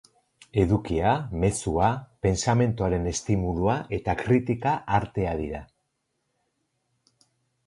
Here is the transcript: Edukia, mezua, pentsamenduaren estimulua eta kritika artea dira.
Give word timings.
Edukia, 0.61 1.09
mezua, 1.43 1.89
pentsamenduaren 2.27 3.05
estimulua 3.11 3.77
eta 3.99 4.17
kritika 4.23 4.75
artea 5.01 5.37
dira. 5.45 5.63